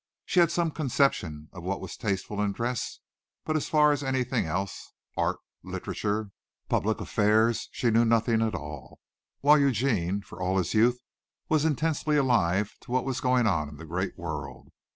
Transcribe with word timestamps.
She 0.25 0.39
had 0.39 0.51
some 0.51 0.71
conception 0.71 1.47
of 1.53 1.61
what 1.63 1.79
was 1.79 1.95
tasteful 1.95 2.41
in 2.41 2.53
dress, 2.53 2.97
but 3.45 3.55
as 3.55 3.69
for 3.69 3.93
anything 4.03 4.47
else, 4.47 4.93
art, 5.15 5.37
literature, 5.61 6.31
public 6.67 6.99
affairs, 6.99 7.69
she 7.71 7.91
knew 7.91 8.03
nothing 8.03 8.41
at 8.41 8.55
all, 8.55 8.99
while 9.41 9.59
Eugene, 9.59 10.23
for 10.23 10.41
all 10.41 10.57
his 10.57 10.73
youth, 10.73 10.97
was 11.49 11.65
intensely 11.65 12.17
alive 12.17 12.73
to 12.79 12.91
what 12.91 13.05
was 13.05 13.21
going 13.21 13.45
on 13.45 13.69
in 13.69 13.77
the 13.77 13.85
great 13.85 14.17
world. 14.17 14.69